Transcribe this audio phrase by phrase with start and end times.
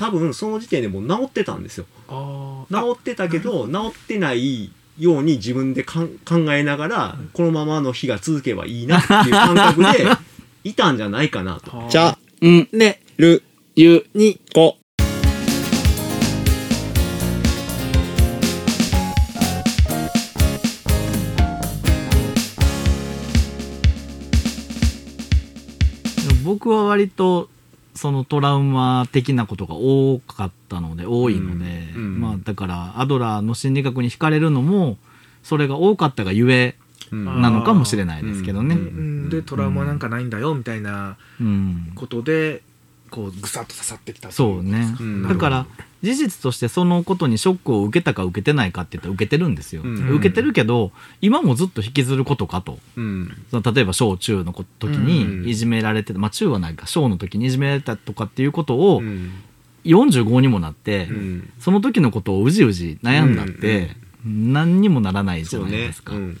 [0.00, 1.84] 多分その時点でもう治ってたんですよ。
[2.08, 10.06] 治ってたけど治ってないように自分でかん考えながらこのままの日が続けばいいなっていう感覚で
[10.64, 11.84] いたんじゃないかなと。
[11.86, 13.42] あじゃ、ん、ねる、
[13.76, 14.78] ゆにこ。
[26.42, 27.50] 僕は割と
[27.94, 31.64] そのトラウマ的なことが多かったので多いので、
[31.94, 32.02] うん。
[32.02, 34.96] うんまあだからアドラーの心理学に惹かれるのも
[35.42, 36.76] それが多かったがゆえ
[37.10, 38.76] うんなのかもしれないですけどね。
[39.28, 42.62] でトラウマなんかないんだよみたいなうんことで
[43.10, 45.28] こうぐさっと刺さってきたそうね、うん。
[45.28, 45.66] だから
[46.02, 50.08] 事実としてそのことにショックを受けたか受けてないかって言ったら受けてるんですよ、うん。
[50.16, 52.78] 受けてるけど今もずっと引きずることかと。
[52.96, 53.44] うん。
[53.50, 55.42] その例えば小中のこ時うん。
[55.42, 59.32] にいじめられて、まあ中はないか小の時にいじめられたとかっていうことをうん。
[59.84, 61.52] 45にもなって、うん。
[61.58, 66.40] その時のことをうじうじ悩んだって、何にもならないじゃないですか、うん。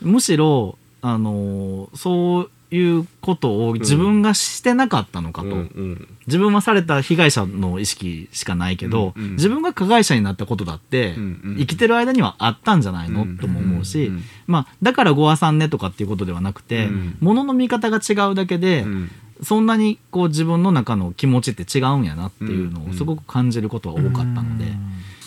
[0.00, 6.08] むしろあのーそういうことを自分がしてなかったのかと、うんうん。
[6.26, 9.30] 自分はされた被害者の意識しかないけど、うんうん。
[9.32, 11.56] 自分が加害者になったことだって、うんうん。
[11.58, 17.16] 生きてる間にはあったんじゃないの、うんとも思うし、うんまあ、だからご破産ねとかっていうことではなくて、うん。
[17.20, 19.10] ものの見方が違うだけで、うん。
[19.42, 24.66] そんなにこう自分の中の気持ちって違うんやなっていうのうんをすごく感じることは多かったので。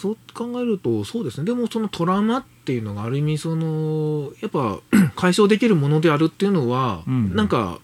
[0.04, 1.46] そう考えるとそうですね。
[1.46, 4.82] でもそのトラウマっていうのがある意味そのやっぱ
[5.16, 7.34] 解消できるものであるっていうのは、うん。
[7.34, 7.80] なんか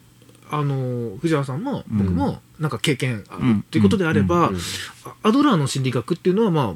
[0.52, 1.98] あの藤原さんもうん。
[2.00, 4.58] 僕もなんか経験あるっていうことであれば、うん。
[5.06, 6.76] あアドラーの心理学っていうのはま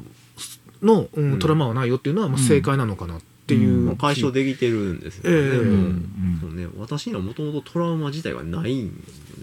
[0.82, 1.38] の、うんうん。
[1.38, 3.86] トラウマはないよっていうのはまあ正解なのかなっていう、うん。
[3.86, 5.36] まあ解消できてるんですよね。
[5.36, 5.58] ええ。
[5.58, 5.68] うん。
[5.68, 6.38] うん。
[6.40, 6.66] そうね。
[6.78, 8.92] 私にはもともとトラウマ自体がないんよ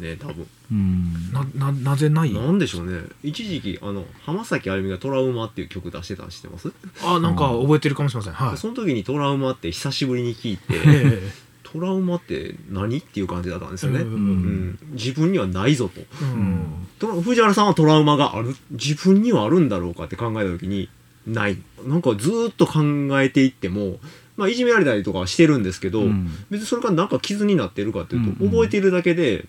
[0.02, 0.48] ね多分。
[0.72, 1.32] うん。
[1.32, 2.34] なななぜない？
[2.34, 3.00] なんでしょうね。
[3.24, 6.72] 一時期あの浜崎あゆみが「トラウマ」っていう曲出してたの知ってます、
[7.04, 8.34] あなんか覚えてるかもしれません。
[8.34, 8.58] はい。
[8.58, 11.32] その時に「トラウマ」って久しぶりに聞いてえ
[11.64, 12.98] トラウマって何？
[12.98, 14.80] っていう感じだったんですよね、ううんん。
[14.92, 16.02] 自分にはないぞと。
[16.02, 17.22] えうん。
[17.22, 18.56] 藤原さんはトラウマがある？
[18.72, 20.90] 自分にはあるんだろうかって考えた時に
[21.26, 21.58] ない。
[21.86, 22.82] なんかずーっと考
[23.22, 24.00] えていっても、
[24.36, 26.30] まあ、いじめられたりとかはしてるんですけど、うん。
[26.50, 28.52] 別にそれがなんか傷になってるかっていうと、うんうん。
[28.52, 29.46] 覚えているだけで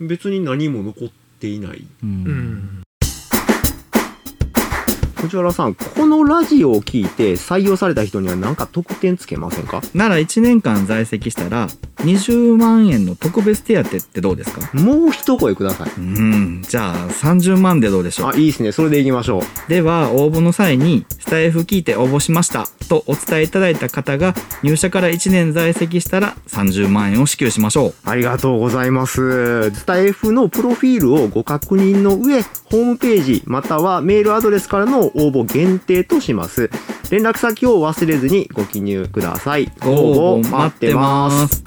[0.00, 1.08] 別に何も残っ
[1.40, 1.86] ていない。
[2.02, 2.08] うん。
[2.08, 2.82] うん
[5.16, 9.80] 藤原さんこのラジオを聞いて採用された人には何か特典つけませんか？
[9.94, 14.70] なら1年間在籍したら20万円の特別手当ってどうですか？
[14.78, 15.90] もう一声ください。
[15.98, 16.62] うん。
[16.62, 18.28] じゃあ30万でどうでしょう？
[18.28, 18.72] あいいですね。
[18.72, 19.42] それでいきましょう。
[19.68, 22.66] では応募の際にスタイフ聞いて応募しました。
[22.88, 27.94] とお伝えいただいた方が入社から1年在籍したら30万円を支給しましょう。
[28.04, 29.70] ありがとうございます。
[29.72, 36.70] スタイフのプロフィールをご確認の上、ホームページまたはメールアドレスからの応募限定とします。
[37.10, 39.72] 連絡先を忘れずにご記入ください。
[39.82, 41.65] 応募待ってます。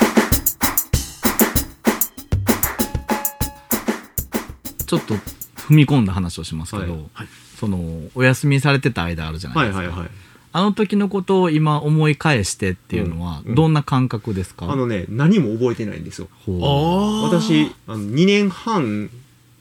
[4.89, 7.27] ちょっと踏み込んだ話をしますけど、はい。
[7.59, 7.77] その
[8.15, 10.09] お休みされてた間あるじゃないですか、はいはいはい。
[10.51, 16.27] あの時のことを今思い返してっていうのはうんどんな感覚ですか、あのね、何も覚えてないんですよ。
[16.47, 19.11] 私、あの2年半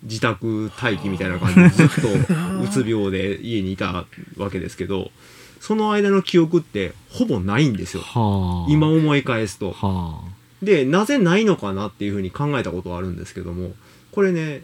[0.03, 2.09] 自宅待機みたいな感じで ずっと
[2.62, 4.06] うつ病で家にいた
[4.39, 5.10] わけですけど、
[5.60, 8.03] その間の記憶ってほぼないんですよ。
[8.03, 8.72] はあ。
[8.72, 9.72] 今思い返すと。
[9.72, 10.22] は
[10.62, 13.75] でなぜないのかなっていうふうに考えたことはあるんですけども
[14.10, 14.62] これね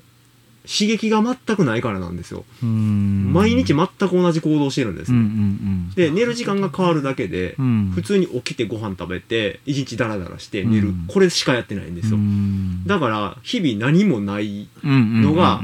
[0.67, 7.67] 刺激が全くないからなんですよ、毎日全く同じ行動をしてるんです、うんうんで寝る時間が変わるだけで、うん。
[7.67, 12.85] うん普通に起きてご飯食べて一日ダラダラして寝る、うんこれしかやってないんですよ、うん。
[12.87, 15.61] だから日々何もない、ののが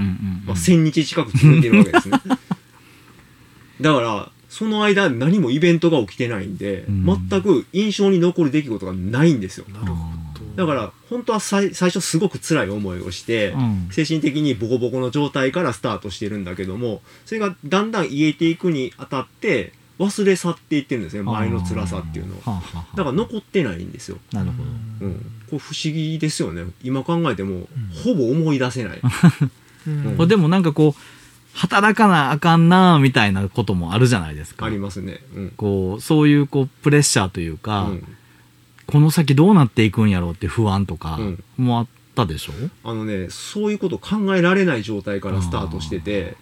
[0.46, 2.18] まあ、1000日近く続いてるわけですね。
[3.80, 7.04] だからその間何もイベントが起きてないんで、うん。
[7.28, 9.64] 全く印象に残る出来事がないんですよ。
[9.72, 10.19] なるほど
[10.56, 13.88] だから本当は最最初すごく辛い思いをして、うん。
[13.90, 21.22] 精神的にボコボコの状態からスタートしてるんだけどもそれがだんだん癒えていくにあたって忘れ去っていってるんですね。
[21.22, 22.52] 前の辛さっていうのは。
[22.52, 22.96] はあはあはあ。
[22.96, 24.62] だから残ってないんですよ、なるほ
[25.00, 25.06] ど。
[25.06, 26.64] うん、これ不思議ですよね。
[26.82, 27.68] 今考えても、
[28.02, 29.00] ほぼ思い出せない。
[29.86, 30.28] うん。
[30.28, 31.00] でもなんかこう
[31.52, 34.64] 働かなあかんなみたいなこともあるじゃないですか。
[34.64, 35.20] ありますね。
[35.34, 35.52] うん。
[35.56, 38.16] こうそういうこうプレッシャーというか、うん
[38.90, 42.52] この先どうなっていくんやろうって不安とかうんもあったでしょ、
[42.84, 46.36] あのねそういうこと考えられない状態からスタートしてて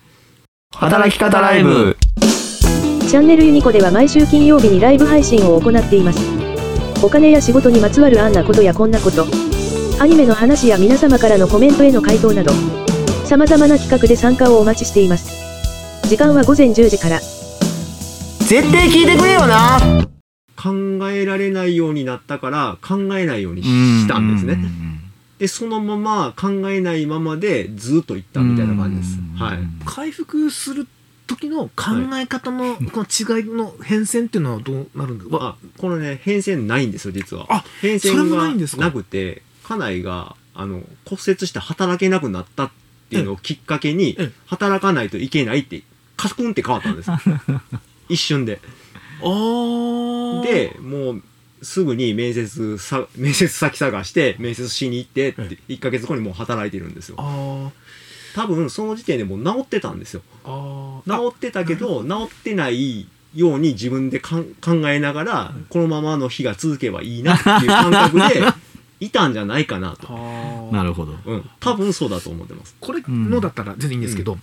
[0.75, 1.97] 働き方ライブ。
[3.09, 6.21] チャンネルユニコでは毎週金曜日にライブ配信を行っています。
[7.03, 9.25] お金や仕事にまつわるあんなことやこんなこと、
[9.99, 12.53] アニメの話や皆様からのコメントへの回答など、
[13.25, 16.07] 様々な企画で参加をお待ちしています。
[16.07, 17.21] 時間は午前10時から。
[18.41, 19.79] 絶対聞いてくれよな
[20.61, 20.73] 考
[21.11, 24.59] えられないようになったから考えないようにしたんですね。
[25.39, 29.19] で、そのまま考えないままでずっといったみたいな感じです。
[29.39, 29.59] はい。
[29.87, 30.89] 回復する
[31.29, 37.47] 時の考え方のこの違いの変遷っていうのはどうなるんですか、あ、このね、変遷ないんですよ、実は。
[37.51, 38.83] あ変遷ないんですか？
[38.83, 42.71] がなくて、家内が、あの、骨折して働けなくなったっ
[43.11, 45.83] ていうのをきっかけにええ、働かないといけないって、
[46.17, 47.11] カクンって変わったんです。
[48.09, 48.61] 一瞬で。
[49.23, 50.43] あー。
[50.43, 51.23] で、もう、
[51.63, 57.17] すぐに面接さ、面接先探して、面接しに行ってって、1ヶ月後にもう働いてるんですよ。
[58.35, 60.23] 多分、その時点でもう治ってたんですよ。
[61.07, 68.43] 治ってたけど、治ってないように自分でかん考えながら、このままの日が続けばいいなっていう感覚で、
[69.01, 70.09] いたんじゃないかなと。
[70.73, 71.15] なるほど。
[71.25, 71.51] うん。
[71.61, 72.77] 多分そうだと思ってます。
[72.81, 74.39] これのだったら全然いいんですけど、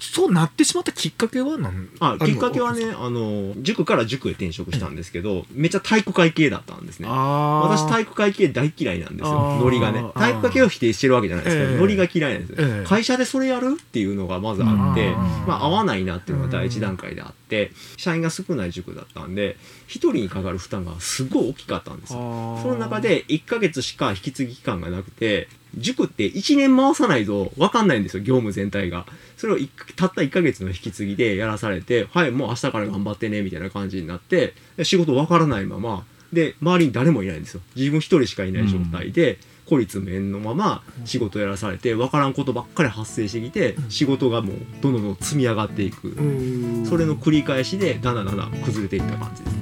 [0.00, 7.08] そうなってしまったきっかけは何あ、るきっかけはね、あの、塾から塾へ転職したんですけど、めっちゃ体育会系だったんですね。
[7.08, 9.38] 私体育会系大嫌いなんですあよ。
[9.58, 10.04] ーノリがね。
[10.14, 15.14] 体育会系を否定してるわけじゃないですけど、ええノリが嫌いなんですよ、ええ会社でそれやるっていうのがまずあって、うん
[15.46, 19.56] まあ合わないなっていうのが第一段階であって、社員が少ない塾だったんで、
[19.86, 22.18] 一人にかかる負担がすごい大きかったんですよ。
[22.62, 25.48] その中で1ヶ月しか引き継ぎ期間がなくて、
[25.78, 29.06] 塾って1年回さないと分かんないんですよ、業務全体が。
[29.36, 37.60] それをいたった1ヶ月の引き継ぎでやらされて、はい、もう明日から頑張ってね、みたいな感じになって、で仕事分からないまま、で、周りに誰もいないんですよ。
[37.76, 46.08] 自分一人しかいない状態で、孤立面のまま仕事やらされて、分からんことばっかり発生してきて、仕事がもうどんどんどん積み上がっていく。
[46.08, 49.53] うんそれの繰り返しで、だんだんだんだん崩れていった感じです。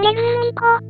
[0.00, 0.89] あーチャンネルユニコ